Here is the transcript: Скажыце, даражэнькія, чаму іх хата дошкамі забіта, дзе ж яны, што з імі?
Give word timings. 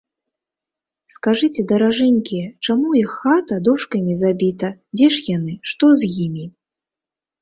Скажыце, 1.15 1.65
даражэнькія, 1.71 2.47
чаму 2.67 2.89
іх 3.01 3.13
хата 3.19 3.55
дошкамі 3.69 4.13
забіта, 4.23 4.73
дзе 4.99 5.07
ж 5.17 5.23
яны, 5.37 5.53
што 5.73 5.85
з 6.05 6.15
імі? 6.29 6.45